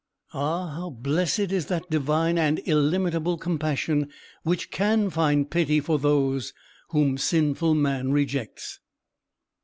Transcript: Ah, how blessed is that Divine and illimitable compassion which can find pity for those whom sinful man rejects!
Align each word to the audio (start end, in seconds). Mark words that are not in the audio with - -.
Ah, 0.33 0.71
how 0.77 0.89
blessed 0.89 1.51
is 1.51 1.67
that 1.67 1.91
Divine 1.91 2.35
and 2.39 2.59
illimitable 2.65 3.37
compassion 3.37 4.09
which 4.41 4.71
can 4.71 5.11
find 5.11 5.51
pity 5.51 5.79
for 5.79 5.99
those 5.99 6.53
whom 6.89 7.19
sinful 7.19 7.75
man 7.75 8.11
rejects! 8.11 8.79